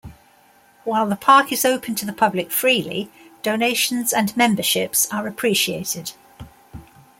While 0.83 1.07
the 1.07 1.15
park 1.15 1.51
is 1.51 1.63
open 1.63 1.93
to 1.93 2.07
the 2.07 2.11
public 2.11 2.49
freely, 2.49 3.11
donations 3.43 4.11
and 4.11 4.35
memberships 4.35 5.07
are 5.13 5.27
appreciated. 5.27 6.13